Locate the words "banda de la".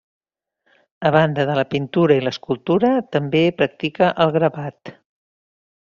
1.15-1.65